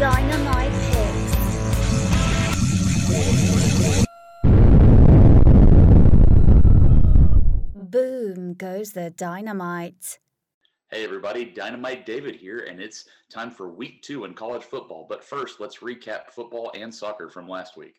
Dynamite. 0.00 0.72
Boom 7.74 8.54
goes 8.54 8.92
the 8.92 9.12
dynamite. 9.14 10.18
Hey 10.90 11.04
everybody, 11.04 11.44
Dynamite 11.44 12.06
David 12.06 12.34
here, 12.34 12.60
and 12.60 12.80
it's 12.80 13.04
time 13.28 13.50
for 13.50 13.68
week 13.68 14.00
two 14.00 14.24
in 14.24 14.32
college 14.32 14.62
football. 14.62 15.04
But 15.06 15.22
first, 15.22 15.60
let's 15.60 15.80
recap 15.80 16.30
football 16.30 16.72
and 16.74 16.94
soccer 16.94 17.28
from 17.28 17.46
last 17.46 17.76
week. 17.76 17.96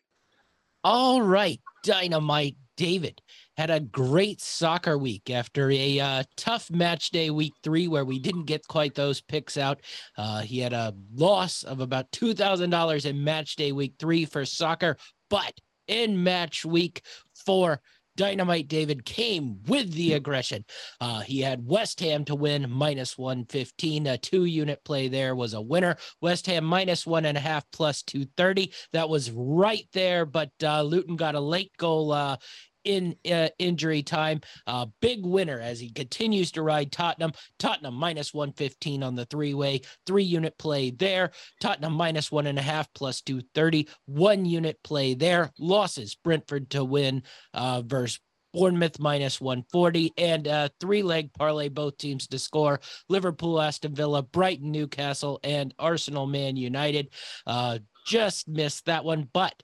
All 0.84 1.22
right, 1.22 1.60
Dynamite 1.84 2.56
David 2.76 3.22
had 3.56 3.70
a 3.70 3.78
great 3.78 4.40
soccer 4.40 4.98
week 4.98 5.30
after 5.30 5.70
a 5.70 6.00
uh, 6.00 6.24
tough 6.36 6.72
match 6.72 7.10
day 7.10 7.30
week 7.30 7.52
three 7.62 7.86
where 7.86 8.04
we 8.04 8.18
didn't 8.18 8.46
get 8.46 8.66
quite 8.66 8.96
those 8.96 9.20
picks 9.20 9.56
out. 9.56 9.80
Uh, 10.16 10.40
he 10.40 10.58
had 10.58 10.72
a 10.72 10.92
loss 11.14 11.62
of 11.62 11.78
about 11.78 12.10
$2,000 12.10 13.06
in 13.06 13.22
match 13.22 13.54
day 13.54 13.70
week 13.70 13.94
three 14.00 14.24
for 14.24 14.44
soccer, 14.44 14.96
but 15.30 15.52
in 15.86 16.20
match 16.20 16.64
week 16.64 17.02
four, 17.46 17.80
Dynamite 18.16 18.68
David 18.68 19.04
came 19.04 19.60
with 19.66 19.92
the 19.92 20.14
aggression. 20.14 20.64
Uh, 21.00 21.20
he 21.20 21.40
had 21.40 21.66
West 21.66 22.00
Ham 22.00 22.24
to 22.26 22.34
win 22.34 22.70
minus 22.70 23.16
115. 23.16 24.06
A 24.06 24.18
two 24.18 24.44
unit 24.44 24.84
play 24.84 25.08
there 25.08 25.34
was 25.34 25.54
a 25.54 25.60
winner. 25.60 25.96
West 26.20 26.46
Ham 26.46 26.64
minus 26.64 27.06
one 27.06 27.24
and 27.24 27.38
a 27.38 27.40
half 27.40 27.64
plus 27.72 28.02
230. 28.02 28.72
That 28.92 29.08
was 29.08 29.30
right 29.30 29.86
there, 29.92 30.26
but 30.26 30.50
uh, 30.62 30.82
Luton 30.82 31.16
got 31.16 31.34
a 31.34 31.40
late 31.40 31.72
goal 31.78 32.12
uh, 32.12 32.36
in 32.84 33.16
uh, 33.30 33.48
injury 33.58 34.02
time. 34.02 34.40
Uh, 34.66 34.86
big 35.00 35.24
winner 35.24 35.60
as 35.60 35.80
he 35.80 35.90
continues 35.90 36.52
to 36.52 36.62
ride 36.62 36.92
Tottenham. 36.92 37.32
Tottenham 37.58 37.94
minus 37.94 38.34
115 38.34 39.02
on 39.02 39.14
the 39.14 39.26
three 39.26 39.54
way, 39.54 39.80
three 40.06 40.24
unit 40.24 40.56
play 40.58 40.90
there. 40.90 41.30
Tottenham 41.60 41.94
minus 41.94 42.30
one 42.30 42.46
and 42.46 42.58
a 42.58 42.62
half 42.62 42.92
plus 42.94 43.20
230, 43.22 43.88
one 44.06 44.44
unit 44.44 44.78
play 44.82 45.14
there. 45.14 45.50
Losses 45.58 46.14
Brentford 46.14 46.70
to 46.70 46.84
win 46.84 47.22
uh, 47.54 47.82
versus. 47.82 48.20
Bournemouth 48.52 48.98
minus 48.98 49.40
140 49.40 50.12
and 50.18 50.46
uh, 50.46 50.68
three 50.78 51.02
leg 51.02 51.32
parlay, 51.32 51.68
both 51.68 51.96
teams 51.96 52.26
to 52.28 52.38
score. 52.38 52.80
Liverpool, 53.08 53.60
Aston 53.60 53.94
Villa, 53.94 54.22
Brighton, 54.22 54.70
Newcastle, 54.70 55.40
and 55.42 55.74
Arsenal, 55.78 56.26
Man 56.26 56.56
United. 56.56 57.08
Uh, 57.46 57.78
just 58.06 58.48
missed 58.48 58.86
that 58.86 59.04
one, 59.04 59.28
but 59.32 59.54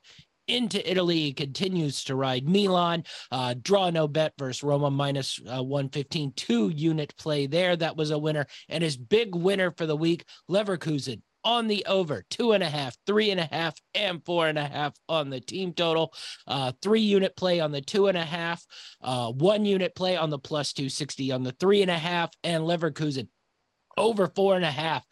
into 0.49 0.91
Italy. 0.91 1.19
He 1.21 1.33
continues 1.33 2.05
to 2.05 2.15
ride 2.15 2.49
Milan. 2.49 3.05
Uh, 3.31 3.55
draw 3.61 3.91
no 3.91 4.09
bet 4.09 4.33
versus 4.39 4.63
Roma 4.63 4.91
minus, 4.91 5.39
uh, 5.41 5.63
115, 5.63 6.33
two 6.33 6.71
unit 6.71 7.15
play 7.19 7.47
there. 7.47 7.77
That 7.77 7.97
was 7.97 8.11
a 8.11 8.19
winner. 8.19 8.47
And 8.69 8.83
his 8.83 8.97
big 8.97 9.35
winner 9.35 9.73
for 9.77 9.87
the 9.87 9.97
week, 9.97 10.25
Leverkusen 10.51 11.23
on 11.45 11.69
the 11.69 11.85
over 11.87 12.25
two 12.31 12.53
and 12.53 12.63
a 12.63 12.69
half, 12.69 12.97
three 13.07 13.31
and 13.31 13.41
a 13.41 13.49
half, 13.51 13.75
and 13.95 14.25
four 14.25 14.49
and 14.49 14.59
a 14.59 14.67
half 14.67 14.95
on 15.09 15.31
the 15.31 15.41
team 15.41 15.73
total. 15.73 16.13
Uh, 16.47 16.73
three 16.83 17.01
unit 17.01 17.37
play 17.37 17.61
on 17.61 17.73
the 17.73 17.81
two 17.81 18.09
and 18.09 18.19
a 18.19 18.25
half, 18.25 18.65
uh, 19.03 19.31
one 19.31 19.65
unit 19.65 19.95
play 19.95 20.17
on 20.17 20.31
the 20.31 20.39
plus 20.39 20.73
260 20.73 21.33
on 21.33 21.45
the 21.45 21.53
three 21.53 21.83
and 21.83 21.91
a 21.91 21.99
half, 21.99 22.31
and 22.43 22.65
Leverkusen 22.65 23.29
over 23.97 24.29
four 24.29 24.57
and 24.57 24.65
a 24.65 24.71
half 24.71 25.05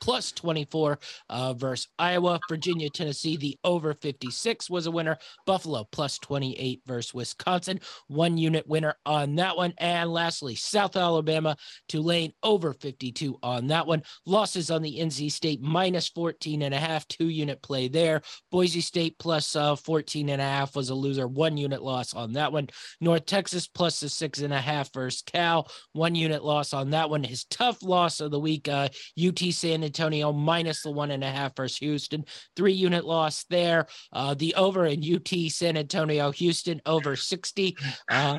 plus 0.00 0.32
24 0.32 0.98
uh, 1.28 1.54
versus 1.54 1.88
Iowa. 1.98 2.40
Virginia, 2.48 2.90
Tennessee, 2.90 3.36
the 3.36 3.58
over 3.64 3.94
56 3.94 4.70
was 4.70 4.86
a 4.86 4.90
winner. 4.90 5.18
Buffalo 5.46 5.86
plus 5.90 6.18
28 6.18 6.82
versus 6.86 7.14
Wisconsin, 7.14 7.80
one 8.08 8.38
unit 8.38 8.66
winner 8.66 8.94
on 9.06 9.34
that 9.36 9.56
one. 9.56 9.74
And 9.78 10.10
lastly, 10.10 10.54
South 10.54 10.96
Alabama, 10.96 11.56
Tulane 11.88 12.32
over 12.42 12.72
52 12.72 13.38
on 13.42 13.68
that 13.68 13.86
one. 13.86 14.02
Losses 14.26 14.70
on 14.70 14.82
the 14.82 14.98
NC 14.98 15.30
State 15.30 15.60
minus 15.62 16.08
14 16.08 16.62
and 16.62 16.74
a 16.74 16.78
half, 16.78 17.06
two 17.08 17.28
unit 17.28 17.62
play 17.62 17.88
there. 17.88 18.22
Boise 18.50 18.80
State 18.80 19.18
plus, 19.18 19.54
uh, 19.56 19.76
14 19.76 20.28
and 20.28 20.40
a 20.40 20.44
half 20.44 20.76
was 20.76 20.90
a 20.90 20.94
loser, 20.94 21.28
one 21.28 21.56
unit 21.56 21.82
loss 21.82 22.14
on 22.14 22.32
that 22.32 22.52
one. 22.52 22.68
North 23.00 23.26
Texas 23.26 23.66
plus 23.66 24.00
the 24.00 24.08
six 24.08 24.40
and 24.40 24.52
a 24.52 24.60
half 24.60 24.92
versus 24.92 25.22
Cal, 25.22 25.70
one 25.92 26.14
unit 26.14 26.44
loss 26.44 26.72
on 26.72 26.90
that 26.90 27.10
one. 27.10 27.24
His 27.24 27.44
tough 27.44 27.82
loss 27.82 28.20
of 28.20 28.30
the 28.30 28.40
week, 28.40 28.68
uh, 28.68 28.88
UT 29.22 29.38
San 29.38 29.82
Antonio 29.90 30.32
minus 30.32 30.82
the 30.82 30.90
one 30.92 31.10
and 31.10 31.24
a 31.24 31.30
half 31.30 31.56
versus 31.56 31.78
Houston, 31.78 32.24
three 32.54 32.72
unit 32.72 33.04
loss 33.04 33.44
there. 33.50 33.88
Uh, 34.12 34.34
the 34.34 34.54
over 34.54 34.86
in 34.86 35.02
UT 35.02 35.50
San 35.50 35.76
Antonio, 35.76 36.30
Houston 36.30 36.80
over 36.86 37.16
60. 37.16 37.76
Uh, 38.08 38.38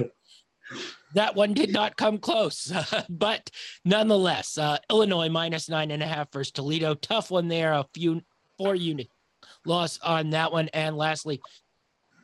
that 1.14 1.36
one 1.36 1.54
did 1.54 1.74
not 1.74 1.98
come 1.98 2.20
close, 2.20 2.72
but 3.10 3.50
nonetheless, 3.84 4.58
uh, 4.58 4.78
Illinois 4.90 5.28
minus 5.28 5.68
nine 5.68 5.92
and 5.92 6.02
a 6.02 6.08
half 6.08 6.32
versus 6.32 6.54
Toledo. 6.54 6.94
Tough 6.96 7.30
one 7.30 7.50
there, 7.50 7.74
a 7.74 7.86
few 7.94 8.22
four 8.58 8.74
unit 8.74 9.10
loss 9.66 10.00
on 10.00 10.30
that 10.30 10.54
one. 10.54 10.70
And 10.70 10.96
lastly, 10.96 11.42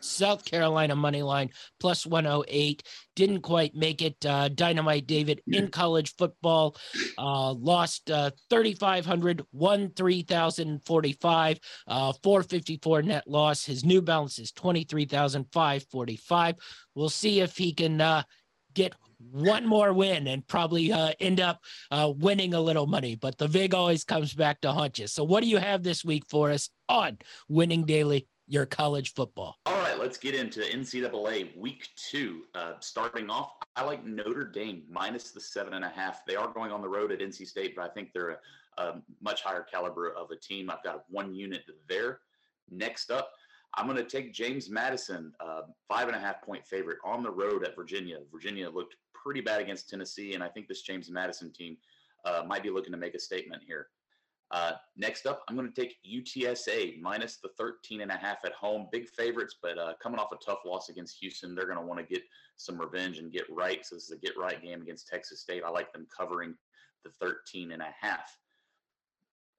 South 0.07 0.45
Carolina 0.45 0.95
money 0.95 1.21
line 1.21 1.49
plus 1.79 2.05
108 2.05 2.83
didn't 3.15 3.41
quite 3.41 3.75
make 3.75 4.01
it. 4.01 4.15
Uh, 4.25 4.47
Dynamite 4.49 5.07
David 5.07 5.41
in 5.47 5.69
college 5.69 6.15
football 6.15 6.75
uh, 7.17 7.53
lost 7.53 8.11
uh, 8.11 8.31
3,500, 8.49 9.43
won 9.51 9.91
3,045, 9.95 11.59
uh, 11.87 12.13
454 12.23 13.01
net 13.01 13.27
loss. 13.27 13.65
His 13.65 13.83
new 13.83 14.01
balance 14.01 14.39
is 14.39 14.51
23,545. 14.51 16.55
We'll 16.95 17.09
see 17.09 17.41
if 17.41 17.57
he 17.57 17.73
can 17.73 18.01
uh, 18.01 18.23
get 18.73 18.93
one 19.31 19.65
more 19.65 19.93
win 19.93 20.27
and 20.27 20.45
probably 20.47 20.91
uh, 20.91 21.11
end 21.19 21.41
up 21.41 21.59
uh, 21.89 22.13
winning 22.15 22.53
a 22.53 22.61
little 22.61 22.85
money. 22.85 23.15
But 23.15 23.39
the 23.39 23.47
VIG 23.47 23.73
always 23.73 24.03
comes 24.03 24.31
back 24.33 24.61
to 24.61 24.71
haunt 24.71 24.99
you. 24.99 25.07
So, 25.07 25.23
what 25.23 25.41
do 25.41 25.49
you 25.49 25.57
have 25.57 25.81
this 25.81 26.05
week 26.05 26.25
for 26.29 26.51
us 26.51 26.69
on 26.87 27.17
Winning 27.49 27.85
Daily 27.85 28.27
your 28.47 28.65
college 28.65 29.13
football. 29.13 29.57
Let's 29.99 30.17
get 30.17 30.35
into 30.35 30.59
NCAA 30.61 31.57
week 31.57 31.89
two. 31.95 32.43
Uh, 32.53 32.73
starting 32.79 33.29
off, 33.29 33.53
I 33.75 33.83
like 33.83 34.05
Notre 34.05 34.43
Dame 34.43 34.83
minus 34.89 35.31
the 35.31 35.41
seven 35.41 35.73
and 35.73 35.83
a 35.83 35.89
half. 35.89 36.25
They 36.25 36.35
are 36.35 36.47
going 36.53 36.71
on 36.71 36.81
the 36.81 36.87
road 36.87 37.11
at 37.11 37.19
NC 37.19 37.47
State, 37.47 37.75
but 37.75 37.83
I 37.83 37.87
think 37.89 38.13
they're 38.13 38.29
a, 38.29 38.37
a 38.77 39.01
much 39.21 39.41
higher 39.41 39.63
caliber 39.63 40.11
of 40.11 40.29
a 40.29 40.35
team. 40.35 40.69
I've 40.69 40.83
got 40.83 41.05
one 41.09 41.33
unit 41.33 41.63
there. 41.89 42.19
Next 42.69 43.09
up, 43.09 43.31
I'm 43.73 43.85
going 43.85 43.97
to 43.97 44.03
take 44.03 44.33
James 44.33 44.69
Madison, 44.69 45.33
uh, 45.39 45.61
five 45.87 46.07
and 46.07 46.15
a 46.15 46.19
half 46.19 46.43
point 46.43 46.65
favorite 46.65 46.99
on 47.03 47.23
the 47.23 47.31
road 47.31 47.63
at 47.65 47.75
Virginia. 47.75 48.19
Virginia 48.31 48.69
looked 48.69 48.95
pretty 49.13 49.41
bad 49.41 49.61
against 49.61 49.89
Tennessee, 49.89 50.35
and 50.35 50.43
I 50.43 50.47
think 50.47 50.67
this 50.67 50.83
James 50.83 51.09
Madison 51.09 51.51
team 51.51 51.75
uh, 52.23 52.43
might 52.45 52.61
be 52.61 52.69
looking 52.69 52.91
to 52.91 52.97
make 52.97 53.15
a 53.15 53.19
statement 53.19 53.63
here. 53.65 53.87
Uh, 54.51 54.73
next 54.95 55.25
up, 55.25 55.43
I'm 55.47 55.55
going 55.55 55.71
to 55.71 55.81
take 55.81 55.97
UTSA 56.09 57.01
minus 57.01 57.37
the 57.37 57.49
13 57.57 58.01
and 58.01 58.11
a 58.11 58.17
half 58.17 58.45
at 58.45 58.53
home. 58.53 58.87
Big 58.91 59.07
favorites, 59.09 59.55
but 59.61 59.77
uh, 59.77 59.93
coming 60.01 60.19
off 60.19 60.31
a 60.31 60.37
tough 60.37 60.59
loss 60.65 60.89
against 60.89 61.17
Houston, 61.19 61.53
they're 61.53 61.65
going 61.65 61.77
to 61.77 61.85
want 61.85 61.99
to 61.99 62.05
get 62.05 62.23
some 62.55 62.79
revenge 62.79 63.17
and 63.17 63.31
get 63.31 63.43
right. 63.49 63.85
So 63.85 63.95
this 63.95 64.05
is 64.05 64.11
a 64.11 64.17
get 64.17 64.37
right 64.37 64.61
game 64.61 64.81
against 64.81 65.07
Texas 65.07 65.41
State. 65.41 65.63
I 65.65 65.69
like 65.69 65.91
them 65.91 66.07
covering 66.15 66.55
the 67.03 67.11
13 67.21 67.73
and 67.73 67.81
a 67.81 67.93
half. 67.99 68.37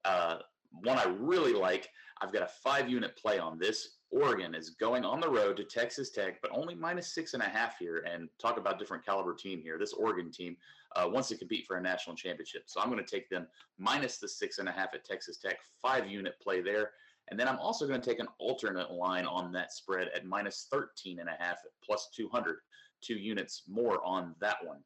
Uh, 0.05 0.37
one 0.71 0.97
I 0.97 1.05
really 1.05 1.53
like, 1.53 1.87
I've 2.21 2.33
got 2.33 2.43
a 2.43 2.49
five 2.63 2.89
unit 2.89 3.15
play 3.15 3.37
on 3.37 3.59
this. 3.59 3.98
Oregon 4.11 4.55
is 4.55 4.71
going 4.71 5.05
on 5.05 5.19
the 5.19 5.29
road 5.29 5.57
to 5.57 5.63
Texas 5.63 6.09
Tech, 6.09 6.41
but 6.41 6.51
only 6.51 6.73
minus 6.73 7.13
six 7.13 7.33
and 7.33 7.43
a 7.43 7.47
half 7.47 7.77
here. 7.77 8.03
And 8.11 8.27
talk 8.39 8.57
about 8.57 8.79
different 8.79 9.05
caliber 9.05 9.35
team 9.35 9.61
here. 9.61 9.77
This 9.77 9.93
Oregon 9.93 10.31
team 10.31 10.57
uh, 10.95 11.07
wants 11.07 11.29
to 11.29 11.37
compete 11.37 11.65
for 11.67 11.77
a 11.77 11.81
national 11.81 12.15
championship. 12.15 12.63
So 12.65 12.81
I'm 12.81 12.89
going 12.89 13.03
to 13.03 13.09
take 13.09 13.29
them 13.29 13.47
minus 13.77 14.17
the 14.17 14.27
six 14.27 14.57
and 14.57 14.67
a 14.67 14.71
half 14.71 14.93
at 14.93 15.05
Texas 15.05 15.37
Tech, 15.37 15.57
five 15.81 16.07
unit 16.07 16.33
play 16.41 16.61
there. 16.61 16.91
And 17.29 17.39
then 17.39 17.47
I'm 17.47 17.59
also 17.59 17.87
going 17.87 18.01
to 18.01 18.09
take 18.09 18.19
an 18.19 18.27
alternate 18.39 18.91
line 18.91 19.25
on 19.25 19.51
that 19.51 19.71
spread 19.71 20.09
at 20.15 20.25
minus 20.25 20.67
13 20.71 21.19
and 21.19 21.29
a 21.29 21.35
half 21.37 21.57
at 21.63 21.71
plus 21.83 22.09
200, 22.15 22.57
two 23.01 23.15
units 23.15 23.63
more 23.67 24.03
on 24.03 24.33
that 24.41 24.57
one. 24.65 24.79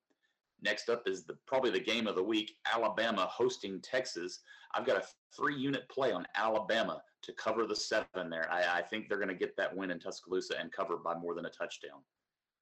Next 0.62 0.90
up 0.90 1.04
is 1.08 1.24
the 1.24 1.38
probably 1.46 1.72
the 1.72 1.80
game 1.80 2.08
of 2.08 2.16
the 2.16 2.24
week, 2.24 2.56
Alabama 2.72 3.28
hosting 3.30 3.82
Texas. 3.82 4.40
I've 4.74 4.86
got 4.86 4.98
a 4.98 5.06
three 5.36 5.56
unit 5.56 5.88
play 5.90 6.12
on 6.12 6.26
Alabama 6.36 7.02
to 7.24 7.34
cover 7.34 7.66
the 7.66 7.76
seven 7.76 8.30
there. 8.30 8.48
I, 8.52 8.80
I 8.80 8.82
think 8.82 9.08
they're 9.08 9.18
going 9.18 9.30
to 9.30 9.36
get 9.36 9.56
that 9.58 9.76
win 9.76 9.92
in 9.92 10.00
Tuscaloosa 10.00 10.60
and 10.60 10.72
cover 10.72 10.98
by 10.98 11.16
more 11.16 11.34
than 11.34 11.46
a 11.46 11.50
touchdown. 11.50 12.00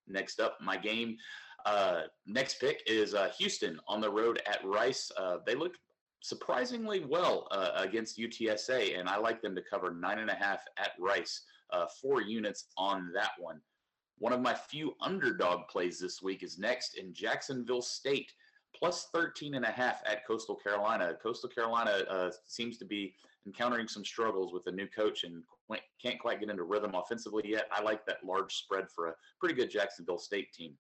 Next 0.08 0.40
up, 0.40 0.58
my 0.62 0.78
game. 0.78 1.18
Uh, 1.66 2.04
next 2.25 2.60
pick 2.60 2.81
is 2.88 3.13
uh, 3.13 3.30
Houston 3.38 3.80
on 3.88 4.02
the 4.02 4.10
road 4.10 4.42
at 4.48 4.63
Rice. 4.66 5.12
Uh, 5.18 5.38
they 5.46 5.56
looked 5.56 5.78
surprisingly 6.22 7.04
well 7.06 7.48
uh, 7.52 7.72
against 7.75 8.18
UTSA, 8.18 9.00
and 9.00 9.10
I 9.10 9.18
like 9.18 9.42
them 9.42 9.56
to 9.56 9.62
cover 9.62 9.92
nine 9.92 10.19
and 10.19 10.30
a 10.30 10.36
half 10.36 10.63
at 10.78 10.92
Rice. 11.00 11.42
Uh, 11.72 11.86
four 12.02 12.22
units 12.22 12.68
on 12.78 13.12
that 13.13 13.31
one. 13.40 13.62
One 14.18 14.34
of 14.34 14.42
my 14.42 14.54
few 14.54 14.94
underdog 15.02 15.68
plays 15.68 16.00
this 16.00 16.22
week 16.22 16.44
is 16.44 16.60
next 16.60 16.96
in 16.96 17.13
Jacksonville 17.13 17.81
State, 17.81 18.31
plus 18.78 19.08
13 19.14 19.56
and 19.56 19.66
a 19.66 19.72
half 19.72 20.02
at 20.06 20.26
Coastal 20.26 20.56
Carolina. 20.56 21.14
Coastal 21.22 21.50
Carolina 21.50 22.04
uh, 22.10 22.32
seems 22.46 22.78
to 22.78 22.86
be 22.86 23.14
encountering 23.46 23.88
some 23.88 24.06
struggles 24.06 24.54
with 24.54 24.68
a 24.68 24.72
new 24.72 24.88
coach 24.88 25.24
and 25.24 25.44
can't 26.02 26.20
quite 26.20 26.40
get 26.40 26.50
into 26.50 26.64
rhythm 26.64 26.96
offensively 26.96 27.44
yet. 27.46 27.68
I 27.72 27.82
like 27.82 28.06
that 28.06 28.24
large 28.26 28.54
spread 28.54 28.86
for 28.94 29.08
a 29.08 29.16
pretty 29.40 29.56
good 29.56 29.70
Jacksonville 29.70 30.18
State 30.18 30.54
team. 30.54 30.74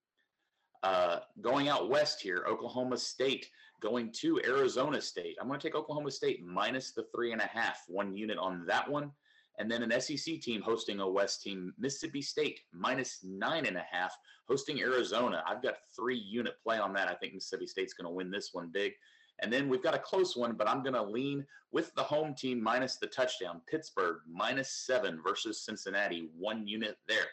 Uh, 0.83 1.19
going 1.41 1.69
out 1.69 1.89
west 1.89 2.21
here, 2.21 2.45
Oklahoma 2.49 2.97
State 2.97 3.47
going 3.81 4.11
to 4.11 4.41
Arizona 4.45 5.01
State. 5.01 5.37
I'm 5.39 5.47
going 5.47 5.59
to 5.59 5.67
take 5.67 5.75
Oklahoma 5.75 6.11
State 6.11 6.43
minus 6.45 6.91
the 6.91 7.05
three 7.13 7.31
and 7.31 7.41
a 7.41 7.45
half, 7.45 7.83
one 7.87 8.15
unit 8.15 8.37
on 8.37 8.65
that 8.67 8.89
one. 8.89 9.11
And 9.57 9.69
then 9.69 9.83
an 9.83 10.01
SEC 10.01 10.39
team 10.39 10.61
hosting 10.61 10.99
a 10.99 11.09
West 11.09 11.43
team, 11.43 11.73
Mississippi 11.77 12.21
State 12.21 12.61
minus 12.73 13.19
nine 13.23 13.65
and 13.65 13.77
a 13.77 13.85
half, 13.89 14.17
hosting 14.47 14.79
Arizona. 14.79 15.43
I've 15.47 15.61
got 15.61 15.75
three 15.95 16.17
unit 16.17 16.53
play 16.63 16.79
on 16.79 16.93
that. 16.93 17.07
I 17.07 17.13
think 17.15 17.33
Mississippi 17.33 17.67
State's 17.67 17.93
going 17.93 18.07
to 18.07 18.15
win 18.15 18.31
this 18.31 18.49
one 18.53 18.69
big. 18.71 18.93
And 19.39 19.51
then 19.51 19.69
we've 19.69 19.83
got 19.83 19.95
a 19.95 19.99
close 19.99 20.35
one, 20.35 20.53
but 20.53 20.69
I'm 20.69 20.83
going 20.83 20.93
to 20.93 21.03
lean 21.03 21.45
with 21.71 21.93
the 21.95 22.03
home 22.03 22.35
team 22.35 22.61
minus 22.61 22.97
the 22.97 23.07
touchdown. 23.07 23.61
Pittsburgh 23.69 24.17
minus 24.29 24.71
seven 24.71 25.19
versus 25.25 25.65
Cincinnati, 25.65 26.29
one 26.37 26.67
unit 26.67 26.97
there. 27.07 27.27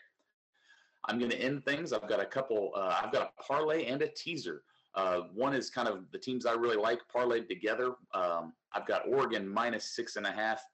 I'm 1.05 1.19
going 1.19 1.31
to 1.31 1.41
end 1.41 1.65
things. 1.65 1.93
I've 1.93 2.09
got 2.09 2.21
a 2.21 2.27
couple, 2.27 2.73
uh, 2.75 3.01
I've 3.03 3.13
got 3.13 3.31
a 3.31 3.43
parlay 3.43 3.87
and 3.87 4.03
a 4.03 4.09
teaser. 4.09 4.63
Uh, 4.95 5.21
one 5.35 5.55
is 5.55 5.71
kind 5.71 5.87
of 5.87 6.11
the 6.13 6.19
teams 6.19 6.47
I 6.47 6.53
really 6.53 6.77
like 6.77 7.01
parlayed 7.15 7.47
together. 7.49 7.95
Um, 8.15 8.53
I've 8.73 8.87
got 8.87 9.07
Oregon 9.07 9.49
minus 9.49 9.95
six 9.95 10.17
and 10.17 10.27
a 10.27 10.33
half, 10.33 10.65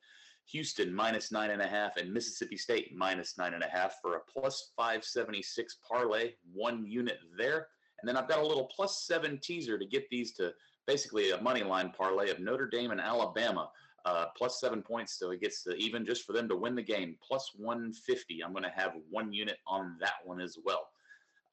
Houston 0.50 0.94
minus 0.94 1.32
nine 1.32 1.50
and 1.50 1.62
a 1.62 1.66
half, 1.66 1.96
and 1.96 2.12
Mississippi 2.12 2.56
State 2.56 2.94
minus 2.96 3.38
nine 3.38 3.54
and 3.54 3.62
a 3.62 3.68
half 3.68 3.96
for 4.02 4.16
a 4.16 4.20
plus 4.20 4.72
576 4.76 5.78
parlay, 5.88 6.32
one 6.52 6.86
unit 6.86 7.18
there. 7.36 7.68
And 8.00 8.08
then 8.08 8.16
I've 8.16 8.28
got 8.28 8.40
a 8.40 8.46
little 8.46 8.70
plus 8.74 9.04
seven 9.06 9.38
teaser 9.42 9.78
to 9.78 9.86
get 9.86 10.08
these 10.10 10.32
to 10.34 10.52
basically 10.86 11.30
a 11.30 11.40
money 11.40 11.62
line 11.62 11.92
parlay 11.96 12.30
of 12.30 12.40
Notre 12.40 12.68
Dame 12.68 12.90
and 12.90 13.00
Alabama. 13.00 13.70
Uh, 14.04 14.26
plus 14.36 14.60
seven 14.60 14.82
points, 14.82 15.18
so 15.18 15.30
it 15.30 15.40
gets 15.40 15.62
to 15.62 15.74
even 15.76 16.04
just 16.04 16.26
for 16.26 16.34
them 16.34 16.46
to 16.46 16.54
win 16.54 16.74
the 16.74 16.82
game. 16.82 17.16
Plus 17.26 17.52
150. 17.56 18.44
I'm 18.44 18.52
going 18.52 18.62
to 18.62 18.68
have 18.68 18.92
one 19.08 19.32
unit 19.32 19.56
on 19.66 19.96
that 19.98 20.16
one 20.24 20.42
as 20.42 20.58
well. 20.62 20.88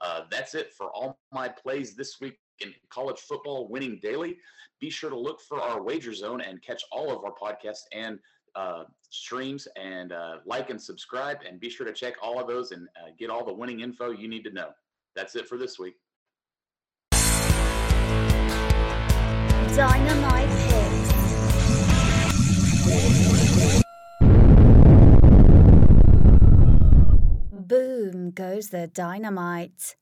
Uh, 0.02 0.24
that's 0.30 0.54
it 0.54 0.74
for 0.74 0.92
all 0.92 1.18
my 1.32 1.48
plays 1.48 1.96
this 1.96 2.20
week 2.20 2.38
in 2.60 2.74
college 2.90 3.20
football 3.20 3.70
winning 3.70 4.00
daily. 4.02 4.38
Be 4.82 4.90
sure 4.90 5.10
to 5.10 5.18
look 5.18 5.40
for 5.42 5.62
our 5.62 5.82
wager 5.82 6.14
zone 6.14 6.42
and 6.42 6.62
catch 6.62 6.84
all 6.92 7.10
of 7.10 7.24
our 7.24 7.34
podcasts 7.34 7.84
and 7.94 8.20
uh, 8.56 8.84
streams 9.10 9.68
and 9.76 10.12
uh, 10.12 10.38
like 10.46 10.70
and 10.70 10.82
subscribe. 10.82 11.38
And 11.48 11.60
be 11.60 11.70
sure 11.70 11.86
to 11.86 11.94
check 11.94 12.16
all 12.22 12.40
of 12.40 12.48
those 12.48 12.72
and 12.72 12.88
uh, 12.98 13.12
get 13.18 13.30
all 13.30 13.46
the 13.46 13.54
winning 13.54 13.82
info 13.82 14.12
you 14.12 14.28
need 14.28 14.44
to 14.44 14.52
know. 14.52 14.70
That's 15.16 15.36
it 15.36 15.48
for 15.48 15.58
this 15.58 15.78
week. 15.80 15.96
Dynamite 19.76 20.50
Picks. 20.50 21.12
Boom 27.52 28.32
goes 28.32 28.70
the 28.70 28.88
dynamite. 28.88 29.96